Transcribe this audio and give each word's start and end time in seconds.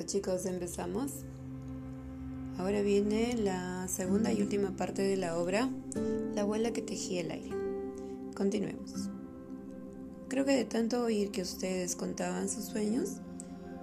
Chicos, 0.00 0.46
empezamos. 0.46 1.12
Ahora 2.56 2.80
viene 2.80 3.36
la 3.36 3.86
segunda 3.88 4.32
y 4.32 4.40
última 4.40 4.74
parte 4.74 5.02
de 5.02 5.18
la 5.18 5.36
obra, 5.36 5.70
La 6.34 6.42
abuela 6.42 6.72
que 6.72 6.80
tejía 6.80 7.20
el 7.20 7.30
aire. 7.30 7.54
Continuemos. 8.34 9.10
Creo 10.28 10.46
que 10.46 10.56
de 10.56 10.64
tanto 10.64 11.02
oír 11.02 11.30
que 11.30 11.42
ustedes 11.42 11.94
contaban 11.94 12.48
sus 12.48 12.64
sueños, 12.64 13.18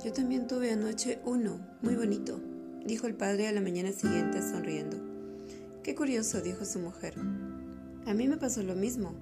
yo 0.03 0.11
también 0.11 0.47
tuve 0.47 0.71
anoche 0.71 1.19
uno, 1.25 1.59
muy 1.83 1.95
bonito, 1.95 2.41
dijo 2.85 3.05
el 3.05 3.13
padre 3.13 3.47
a 3.47 3.51
la 3.51 3.61
mañana 3.61 3.91
siguiente 3.91 4.41
sonriendo. 4.41 4.97
Qué 5.83 5.93
curioso, 5.93 6.41
dijo 6.41 6.65
su 6.65 6.79
mujer. 6.79 7.13
A 8.07 8.13
mí 8.15 8.27
me 8.27 8.37
pasó 8.37 8.63
lo 8.63 8.75
mismo. 8.75 9.13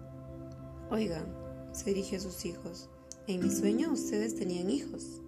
Oigan, 0.89 1.25
se 1.74 1.89
dirigió 1.89 2.18
a 2.18 2.21
sus 2.21 2.46
hijos, 2.46 2.89
en 3.28 3.43
mi 3.43 3.51
sueño 3.51 3.92
ustedes 3.92 4.36
tenían 4.36 4.69
hijos. 4.69 5.21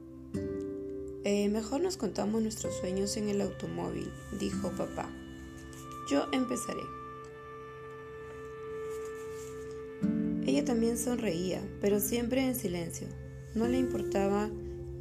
Eh, 1.25 1.49
mejor 1.49 1.81
nos 1.81 1.97
contamos 1.97 2.41
nuestros 2.41 2.75
sueños 2.75 3.17
en 3.17 3.27
el 3.27 3.41
automóvil, 3.41 4.09
dijo 4.39 4.71
papá. 4.71 5.09
Yo 6.09 6.27
empezaré. 6.31 6.81
Ella 10.45 10.63
también 10.63 10.97
sonreía, 10.97 11.61
pero 11.81 11.99
siempre 11.99 12.41
en 12.41 12.55
silencio. 12.55 13.07
No 13.53 13.67
le 13.67 13.77
importaba 13.77 14.49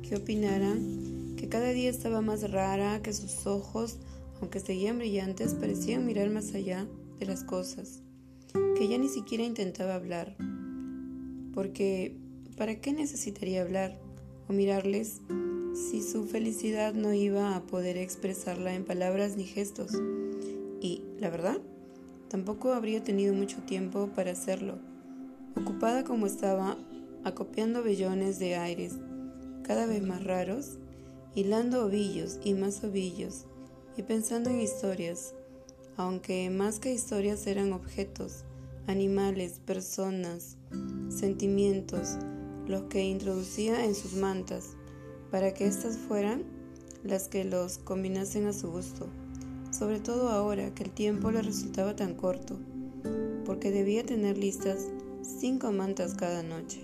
qué 0.03 0.17
opinaran, 0.17 1.37
que 1.37 1.49
cada 1.49 1.69
día 1.71 1.89
estaba 1.89 2.21
más 2.21 2.51
rara, 2.51 3.01
que 3.01 3.13
sus 3.13 3.47
ojos, 3.47 3.99
aunque 4.41 4.59
seguían 4.59 4.99
brillantes, 4.99 5.55
parecían 5.55 6.05
mirar 6.05 6.31
más 6.31 6.53
allá 6.55 6.87
de 7.21 7.27
las 7.27 7.45
cosas, 7.45 8.03
que 8.53 8.85
ella 8.85 8.99
ni 8.99 9.09
siquiera 9.09 9.45
intentaba 9.45 9.95
hablar, 9.95 10.37
porque 11.55 12.17
¿para 12.57 12.81
qué 12.81 12.93
necesitaría 12.93 13.63
hablar 13.63 14.01
o 14.49 14.53
mirarles 14.53 15.21
si 15.79 16.03
su 16.03 16.25
felicidad 16.25 16.93
no 16.93 17.15
iba 17.15 17.55
a 17.55 17.63
poder 17.63 17.97
expresarla 17.97 18.75
en 18.75 18.85
palabras 18.85 19.37
ni 19.37 19.45
gestos. 19.45 19.93
Y, 20.81 21.03
la 21.19 21.31
verdad, 21.31 21.59
tampoco 22.29 22.73
habría 22.73 23.03
tenido 23.03 23.33
mucho 23.33 23.59
tiempo 23.63 24.09
para 24.15 24.33
hacerlo. 24.33 24.79
Ocupada 25.57 26.05
como 26.05 26.27
estaba, 26.27 26.77
acopiando 27.25 27.83
vellones 27.83 28.39
de 28.39 28.57
aires 28.57 28.95
cada 29.63 29.87
vez 29.87 30.03
más 30.03 30.25
raros, 30.25 30.79
hilando 31.35 31.85
ovillos 31.85 32.39
y 32.43 32.55
más 32.55 32.83
ovillos, 32.83 33.45
y 33.97 34.03
pensando 34.03 34.51
en 34.51 34.61
historias, 34.61 35.35
aunque 35.97 36.49
más 36.51 36.81
que 36.81 36.93
historias 36.93 37.47
eran 37.47 37.73
objetos, 37.73 38.45
animales, 38.87 39.61
personas, 39.65 40.57
sentimientos, 41.09 42.17
los 42.67 42.85
que 42.85 43.03
introducía 43.03 43.85
en 43.85 43.95
sus 43.95 44.15
mantas, 44.15 44.78
para 45.31 45.53
que 45.53 45.67
éstas 45.67 45.97
fueran 45.97 46.45
las 47.05 47.29
que 47.29 47.45
los 47.45 47.79
combinasen 47.79 48.47
a 48.47 48.53
su 48.53 48.71
gusto, 48.71 49.07
sobre 49.71 50.01
todo 50.01 50.31
ahora 50.31 50.75
que 50.75 50.85
el 50.85 50.91
tiempo 50.91 51.31
le 51.31 51.43
resultaba 51.43 51.95
tan 51.95 52.15
corto, 52.15 52.59
porque 53.45 53.71
debía 53.71 54.05
tener 54.05 54.39
listas 54.39 54.89
cinco 55.23 55.73
mantas 55.73 56.15
cada 56.15 56.43
noche. 56.43 56.83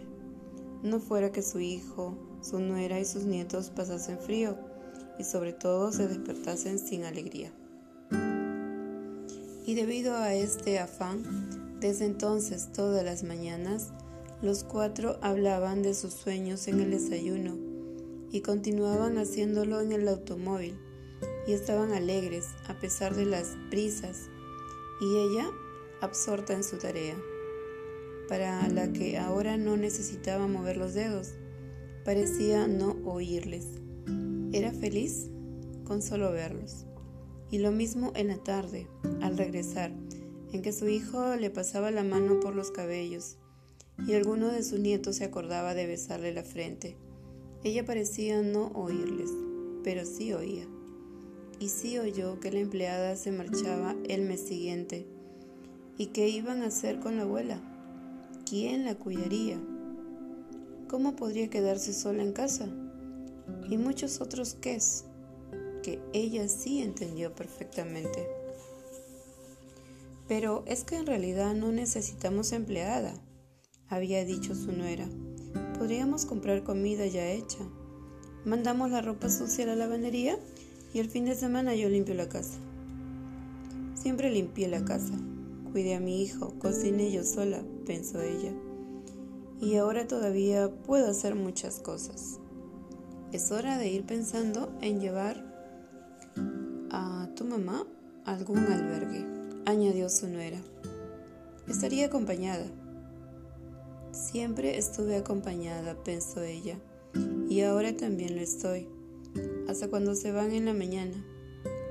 No 0.82 1.00
fuera 1.00 1.32
que 1.32 1.42
su 1.42 1.60
hijo, 1.60 2.16
su 2.42 2.60
nuera 2.60 3.00
y 3.00 3.04
sus 3.04 3.24
nietos 3.24 3.70
pasasen 3.70 4.18
frío 4.18 4.56
y 5.18 5.24
sobre 5.24 5.52
todo 5.52 5.92
se 5.92 6.06
despertasen 6.06 6.78
sin 6.78 7.04
alegría. 7.04 7.52
Y 9.66 9.74
debido 9.74 10.14
a 10.14 10.34
este 10.34 10.78
afán, 10.78 11.78
desde 11.80 12.04
entonces 12.04 12.70
todas 12.72 13.02
las 13.02 13.22
mañanas, 13.22 13.92
los 14.42 14.62
cuatro 14.62 15.18
hablaban 15.22 15.82
de 15.82 15.94
sus 15.94 16.12
sueños 16.12 16.68
en 16.68 16.80
el 16.80 16.90
desayuno 16.90 17.63
y 18.34 18.40
continuaban 18.40 19.16
haciéndolo 19.16 19.80
en 19.80 19.92
el 19.92 20.08
automóvil 20.08 20.74
y 21.46 21.52
estaban 21.52 21.92
alegres 21.92 22.46
a 22.66 22.76
pesar 22.80 23.14
de 23.14 23.26
las 23.26 23.56
prisas 23.70 24.28
y 25.00 25.18
ella 25.18 25.48
absorta 26.00 26.52
en 26.52 26.64
su 26.64 26.78
tarea, 26.78 27.14
para 28.28 28.66
la 28.70 28.92
que 28.92 29.18
ahora 29.18 29.56
no 29.56 29.76
necesitaba 29.76 30.48
mover 30.48 30.78
los 30.78 30.94
dedos, 30.94 31.34
parecía 32.04 32.66
no 32.66 32.96
oírles. 33.04 33.66
Era 34.52 34.72
feliz 34.72 35.30
con 35.84 36.02
solo 36.02 36.32
verlos. 36.32 36.86
Y 37.52 37.58
lo 37.58 37.70
mismo 37.70 38.12
en 38.16 38.28
la 38.28 38.38
tarde, 38.38 38.88
al 39.20 39.38
regresar, 39.38 39.92
en 40.52 40.60
que 40.60 40.72
su 40.72 40.88
hijo 40.88 41.36
le 41.36 41.50
pasaba 41.50 41.92
la 41.92 42.02
mano 42.02 42.40
por 42.40 42.56
los 42.56 42.72
cabellos 42.72 43.36
y 44.08 44.14
alguno 44.14 44.48
de 44.48 44.64
sus 44.64 44.80
nietos 44.80 45.16
se 45.16 45.24
acordaba 45.24 45.74
de 45.74 45.86
besarle 45.86 46.34
la 46.34 46.42
frente 46.42 46.96
ella 47.64 47.84
parecía 47.86 48.42
no 48.42 48.66
oírles, 48.74 49.30
pero 49.82 50.04
sí 50.04 50.34
oía. 50.34 50.66
Y 51.58 51.70
sí 51.70 51.98
oyó 51.98 52.38
que 52.38 52.52
la 52.52 52.58
empleada 52.58 53.16
se 53.16 53.32
marchaba 53.32 53.96
el 54.06 54.22
mes 54.22 54.40
siguiente. 54.40 55.06
¿Y 55.96 56.08
qué 56.08 56.28
iban 56.28 56.62
a 56.62 56.66
hacer 56.66 57.00
con 57.00 57.16
la 57.16 57.22
abuela? 57.22 57.58
¿Quién 58.48 58.84
la 58.84 58.96
cuidaría? 58.96 59.58
¿Cómo 60.88 61.16
podría 61.16 61.48
quedarse 61.48 61.94
sola 61.94 62.22
en 62.22 62.32
casa? 62.32 62.68
Y 63.70 63.78
muchos 63.78 64.20
otros 64.20 64.54
qués 64.54 65.06
que 65.82 66.00
ella 66.12 66.48
sí 66.48 66.82
entendió 66.82 67.34
perfectamente. 67.34 68.28
Pero 70.28 70.64
es 70.66 70.84
que 70.84 70.96
en 70.96 71.06
realidad 71.06 71.54
no 71.54 71.72
necesitamos 71.72 72.52
empleada, 72.52 73.14
había 73.88 74.24
dicho 74.24 74.54
su 74.54 74.72
nuera. 74.72 75.08
Podríamos 75.84 76.24
comprar 76.24 76.64
comida 76.64 77.06
ya 77.06 77.30
hecha. 77.30 77.58
Mandamos 78.46 78.90
la 78.90 79.02
ropa 79.02 79.28
sucia 79.28 79.64
a 79.64 79.66
la 79.66 79.76
lavandería 79.76 80.38
y 80.94 80.98
el 80.98 81.10
fin 81.10 81.26
de 81.26 81.34
semana 81.34 81.74
yo 81.74 81.90
limpio 81.90 82.14
la 82.14 82.26
casa. 82.26 82.58
Siempre 83.92 84.30
limpié 84.30 84.66
la 84.68 84.82
casa. 84.86 85.12
Cuidé 85.72 85.96
a 85.96 86.00
mi 86.00 86.22
hijo, 86.22 86.54
cociné 86.58 87.12
yo 87.12 87.22
sola, 87.22 87.62
pensó 87.84 88.22
ella. 88.22 88.54
Y 89.60 89.76
ahora 89.76 90.08
todavía 90.08 90.72
puedo 90.74 91.10
hacer 91.10 91.34
muchas 91.34 91.80
cosas. 91.80 92.38
Es 93.32 93.50
hora 93.50 93.76
de 93.76 93.90
ir 93.90 94.06
pensando 94.06 94.72
en 94.80 95.02
llevar 95.02 95.44
a 96.90 97.28
tu 97.36 97.44
mamá 97.44 97.86
algún 98.24 98.60
albergue, 98.60 99.26
añadió 99.66 100.08
su 100.08 100.28
nuera. 100.28 100.62
Estaría 101.68 102.06
acompañada. 102.06 102.64
Siempre 104.14 104.78
estuve 104.78 105.16
acompañada, 105.16 105.96
pensó 106.04 106.40
ella, 106.40 106.78
y 107.48 107.62
ahora 107.62 107.96
también 107.96 108.36
lo 108.36 108.42
estoy, 108.42 108.86
hasta 109.66 109.90
cuando 109.90 110.14
se 110.14 110.30
van 110.30 110.52
en 110.52 110.66
la 110.66 110.72
mañana. 110.72 111.16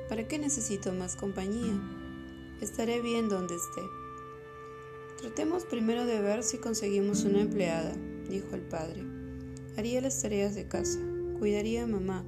¿Para 0.08 0.26
qué 0.26 0.40
necesito 0.40 0.94
más 0.94 1.18
compañía? 1.18 1.74
Estaré 2.62 3.02
bien 3.02 3.28
donde 3.28 3.56
esté. 3.56 3.82
Tratemos 5.20 5.66
primero 5.66 6.06
de 6.06 6.22
ver 6.22 6.44
si 6.44 6.60
conseguimos 6.60 7.26
una 7.26 7.42
empleada, 7.42 7.94
dijo 8.30 8.56
el 8.56 8.62
padre. 8.62 9.04
Haría 9.76 10.00
las 10.00 10.22
tareas 10.22 10.56
de 10.56 10.70
casa, 10.70 11.00
cuidaría 11.40 11.84
a 11.84 11.88
mamá, 11.88 12.26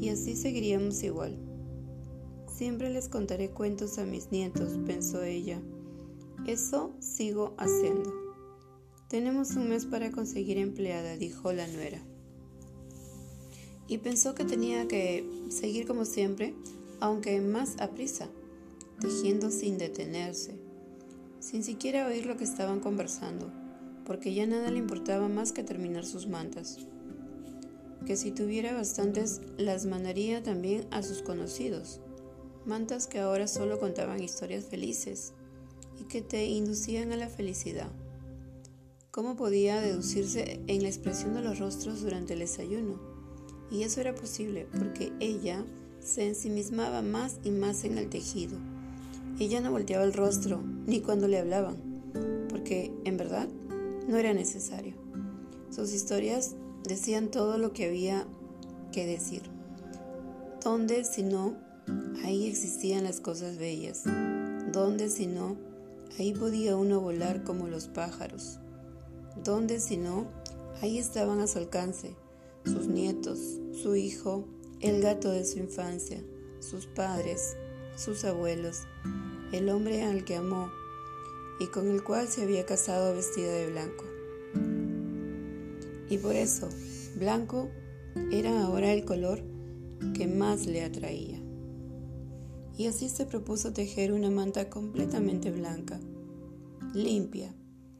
y 0.00 0.08
así 0.08 0.34
seguiríamos 0.34 1.00
igual. 1.04 1.38
Siempre 2.48 2.90
les 2.90 3.08
contaré 3.08 3.50
cuentos 3.50 3.98
a 3.98 4.04
mis 4.04 4.32
nietos, 4.32 4.80
pensó 4.84 5.22
ella. 5.22 5.62
Eso 6.44 6.96
sigo 6.98 7.54
haciendo. 7.56 8.21
Tenemos 9.12 9.56
un 9.56 9.68
mes 9.68 9.84
para 9.84 10.10
conseguir 10.10 10.56
empleada, 10.56 11.18
dijo 11.18 11.52
la 11.52 11.66
nuera. 11.66 11.98
Y 13.86 13.98
pensó 13.98 14.34
que 14.34 14.46
tenía 14.46 14.88
que 14.88 15.28
seguir 15.50 15.86
como 15.86 16.06
siempre, 16.06 16.54
aunque 16.98 17.38
más 17.42 17.78
a 17.78 17.90
prisa, 17.90 18.30
tejiendo 19.00 19.50
sin 19.50 19.76
detenerse, 19.76 20.54
sin 21.40 21.62
siquiera 21.62 22.06
oír 22.06 22.24
lo 22.24 22.38
que 22.38 22.44
estaban 22.44 22.80
conversando, 22.80 23.52
porque 24.06 24.32
ya 24.32 24.46
nada 24.46 24.70
le 24.70 24.78
importaba 24.78 25.28
más 25.28 25.52
que 25.52 25.62
terminar 25.62 26.06
sus 26.06 26.26
mantas. 26.26 26.78
Que 28.06 28.16
si 28.16 28.30
tuviera 28.30 28.72
bastantes, 28.72 29.42
las 29.58 29.84
mandaría 29.84 30.42
también 30.42 30.86
a 30.90 31.02
sus 31.02 31.20
conocidos, 31.20 32.00
mantas 32.64 33.08
que 33.08 33.18
ahora 33.18 33.46
solo 33.46 33.78
contaban 33.78 34.22
historias 34.22 34.64
felices 34.64 35.34
y 36.00 36.04
que 36.04 36.22
te 36.22 36.46
inducían 36.46 37.12
a 37.12 37.18
la 37.18 37.28
felicidad. 37.28 37.90
¿Cómo 39.12 39.36
podía 39.36 39.78
deducirse 39.78 40.62
en 40.68 40.82
la 40.82 40.88
expresión 40.88 41.34
de 41.34 41.42
los 41.42 41.58
rostros 41.58 42.00
durante 42.00 42.32
el 42.32 42.38
desayuno? 42.38 42.98
Y 43.70 43.82
eso 43.82 44.00
era 44.00 44.14
posible 44.14 44.66
porque 44.78 45.12
ella 45.20 45.66
se 46.00 46.26
ensimismaba 46.26 47.02
más 47.02 47.38
y 47.44 47.50
más 47.50 47.84
en 47.84 47.98
el 47.98 48.08
tejido. 48.08 48.56
Ella 49.38 49.60
no 49.60 49.70
volteaba 49.70 50.04
el 50.04 50.14
rostro 50.14 50.62
ni 50.86 51.02
cuando 51.02 51.28
le 51.28 51.38
hablaban, 51.38 51.76
porque 52.48 52.90
en 53.04 53.18
verdad 53.18 53.48
no 54.08 54.16
era 54.16 54.32
necesario. 54.32 54.94
Sus 55.68 55.92
historias 55.92 56.54
decían 56.82 57.30
todo 57.30 57.58
lo 57.58 57.74
que 57.74 57.84
había 57.84 58.26
que 58.92 59.04
decir. 59.04 59.42
¿Dónde 60.64 61.04
si 61.04 61.22
no, 61.22 61.54
ahí 62.24 62.46
existían 62.46 63.04
las 63.04 63.20
cosas 63.20 63.58
bellas? 63.58 64.04
¿Dónde 64.72 65.10
si 65.10 65.26
no, 65.26 65.58
ahí 66.18 66.32
podía 66.32 66.76
uno 66.76 66.98
volar 67.02 67.44
como 67.44 67.68
los 67.68 67.88
pájaros? 67.88 68.61
¿Dónde 69.36 69.80
si 69.80 69.96
no? 69.96 70.26
Ahí 70.80 70.98
estaban 70.98 71.40
a 71.40 71.46
su 71.46 71.58
alcance 71.58 72.16
sus 72.64 72.86
nietos, 72.86 73.38
su 73.72 73.96
hijo, 73.96 74.44
el 74.80 75.02
gato 75.02 75.30
de 75.30 75.44
su 75.44 75.58
infancia, 75.58 76.22
sus 76.60 76.86
padres, 76.86 77.56
sus 77.96 78.24
abuelos, 78.24 78.82
el 79.52 79.68
hombre 79.68 80.02
al 80.02 80.24
que 80.24 80.36
amó 80.36 80.70
y 81.58 81.66
con 81.66 81.88
el 81.88 82.02
cual 82.02 82.28
se 82.28 82.42
había 82.42 82.64
casado 82.64 83.14
vestida 83.14 83.52
de 83.52 83.70
blanco. 83.70 84.04
Y 86.08 86.18
por 86.18 86.34
eso, 86.36 86.68
blanco 87.16 87.68
era 88.30 88.64
ahora 88.64 88.92
el 88.92 89.04
color 89.04 89.42
que 90.14 90.26
más 90.26 90.66
le 90.66 90.84
atraía. 90.84 91.40
Y 92.76 92.86
así 92.86 93.08
se 93.08 93.26
propuso 93.26 93.72
tejer 93.72 94.12
una 94.12 94.30
manta 94.30 94.70
completamente 94.70 95.50
blanca, 95.50 96.00
limpia, 96.94 97.54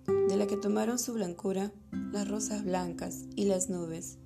de 0.06 0.36
la 0.36 0.46
que 0.46 0.56
tomaron 0.56 0.98
su 0.98 1.12
blancura 1.14 1.72
las 2.12 2.28
rosas 2.28 2.64
blancas 2.64 3.24
y 3.36 3.44
las 3.44 3.70
nubes, 3.70 4.18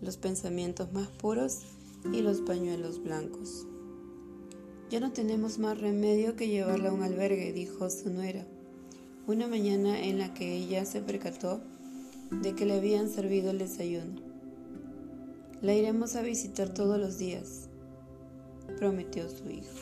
los 0.00 0.16
pensamientos 0.16 0.92
más 0.92 1.08
puros 1.08 1.60
y 2.12 2.20
los 2.20 2.40
pañuelos 2.40 3.02
blancos. 3.02 3.66
Ya 4.90 5.00
no 5.00 5.12
tenemos 5.12 5.58
más 5.58 5.80
remedio 5.80 6.36
que 6.36 6.48
llevarla 6.48 6.90
a 6.90 6.92
un 6.92 7.02
albergue, 7.02 7.52
dijo 7.52 7.88
su 7.90 8.10
nuera, 8.10 8.46
una 9.26 9.48
mañana 9.48 10.00
en 10.00 10.18
la 10.18 10.34
que 10.34 10.54
ella 10.54 10.84
se 10.84 11.00
percató 11.00 11.60
de 12.30 12.54
que 12.54 12.66
le 12.66 12.74
habían 12.74 13.08
servido 13.08 13.50
el 13.50 13.58
desayuno. 13.58 14.20
La 15.62 15.74
iremos 15.74 16.14
a 16.16 16.22
visitar 16.22 16.74
todos 16.74 17.00
los 17.00 17.16
días, 17.16 17.68
prometió 18.76 19.28
su 19.30 19.48
hijo. 19.48 19.78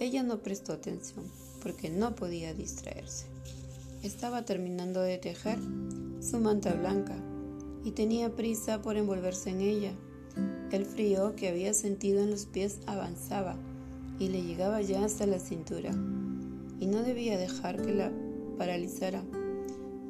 Ella 0.00 0.24
no 0.24 0.42
prestó 0.42 0.72
atención 0.72 1.41
porque 1.62 1.90
no 1.90 2.14
podía 2.14 2.54
distraerse. 2.54 3.26
Estaba 4.02 4.44
terminando 4.44 5.00
de 5.00 5.18
tejer 5.18 5.58
su 6.20 6.38
manta 6.38 6.72
blanca 6.74 7.14
y 7.84 7.92
tenía 7.92 8.34
prisa 8.34 8.82
por 8.82 8.96
envolverse 8.96 9.50
en 9.50 9.60
ella. 9.60 9.92
El 10.70 10.86
frío 10.86 11.36
que 11.36 11.48
había 11.48 11.74
sentido 11.74 12.20
en 12.20 12.30
los 12.30 12.46
pies 12.46 12.80
avanzaba 12.86 13.56
y 14.18 14.28
le 14.28 14.42
llegaba 14.42 14.80
ya 14.80 15.04
hasta 15.04 15.26
la 15.26 15.38
cintura, 15.38 15.90
y 16.80 16.86
no 16.86 17.02
debía 17.02 17.38
dejar 17.38 17.82
que 17.82 17.92
la 17.92 18.12
paralizara 18.58 19.22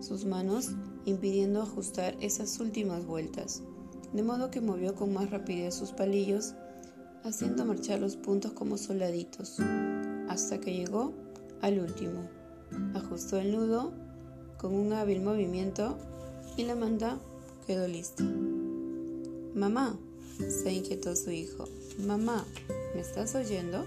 sus 0.00 0.24
manos 0.24 0.72
impidiendo 1.04 1.62
ajustar 1.62 2.16
esas 2.20 2.58
últimas 2.60 3.06
vueltas, 3.06 3.62
de 4.12 4.22
modo 4.22 4.50
que 4.50 4.60
movió 4.60 4.94
con 4.94 5.12
más 5.12 5.30
rapidez 5.30 5.74
sus 5.74 5.92
palillos, 5.92 6.54
haciendo 7.24 7.64
marchar 7.64 8.00
los 8.00 8.16
puntos 8.16 8.52
como 8.52 8.76
soldaditos, 8.78 9.58
hasta 10.28 10.60
que 10.60 10.74
llegó 10.74 11.12
al 11.62 11.78
último. 11.78 12.28
Ajustó 12.94 13.38
el 13.38 13.52
nudo 13.52 13.92
con 14.58 14.74
un 14.74 14.92
hábil 14.92 15.22
movimiento 15.22 15.96
y 16.56 16.64
la 16.64 16.74
manta 16.74 17.18
quedó 17.66 17.88
lista. 17.88 18.24
Mamá, 19.54 19.98
se 20.38 20.72
inquietó 20.72 21.16
su 21.16 21.30
hijo. 21.30 21.64
Mamá, 21.98 22.44
¿me 22.94 23.00
estás 23.00 23.34
oyendo? 23.34 23.84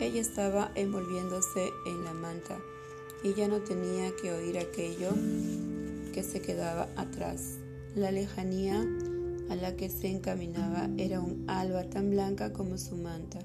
Ella 0.00 0.20
estaba 0.20 0.72
envolviéndose 0.74 1.70
en 1.86 2.04
la 2.04 2.12
manta 2.12 2.58
y 3.22 3.34
ya 3.34 3.48
no 3.48 3.60
tenía 3.60 4.14
que 4.20 4.32
oír 4.32 4.58
aquello 4.58 5.10
que 6.12 6.22
se 6.22 6.40
quedaba 6.40 6.88
atrás. 6.96 7.58
La 7.94 8.10
lejanía 8.10 8.84
a 9.50 9.56
la 9.56 9.76
que 9.76 9.88
se 9.88 10.08
encaminaba 10.08 10.88
era 10.96 11.20
un 11.20 11.44
alba 11.48 11.84
tan 11.84 12.10
blanca 12.10 12.52
como 12.52 12.76
su 12.76 12.96
manta, 12.96 13.38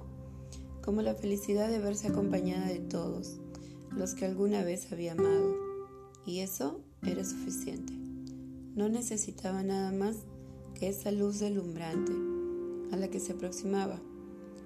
como 0.90 1.04
la 1.04 1.14
felicidad 1.14 1.70
de 1.70 1.78
verse 1.78 2.08
acompañada 2.08 2.66
de 2.66 2.80
todos 2.80 3.38
los 3.96 4.16
que 4.16 4.26
alguna 4.26 4.64
vez 4.64 4.92
había 4.92 5.12
amado. 5.12 5.56
Y 6.26 6.40
eso 6.40 6.82
era 7.04 7.24
suficiente. 7.24 7.94
No 8.74 8.90
necesitaba 8.90 9.62
nada 9.62 9.92
más 9.92 10.16
que 10.74 10.90
esa 10.90 11.12
luz 11.12 11.42
deslumbrante 11.42 12.12
a 12.92 12.98
la 12.98 13.08
que 13.08 13.20
se 13.20 13.34
aproximaba 13.34 14.02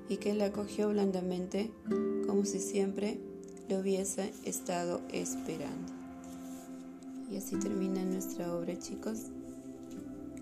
y 0.08 0.16
que 0.16 0.34
la 0.34 0.46
acogió 0.46 0.88
blandamente 0.88 1.72
como 2.26 2.46
si 2.46 2.62
siempre 2.62 3.20
le 3.68 3.82
hubiese 3.82 4.32
estado 4.46 5.02
esperando. 5.12 5.92
Y 7.30 7.36
así 7.36 7.58
termina 7.60 8.02
nuestra 8.06 8.56
obra, 8.56 8.80
chicos. 8.80 9.24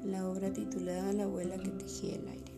La 0.06 0.30
obra 0.30 0.54
titulada 0.54 1.12
La 1.12 1.24
abuela 1.24 1.57
que 1.57 1.69
tejía 1.69 2.18
el 2.18 2.27
aire. 2.27 2.54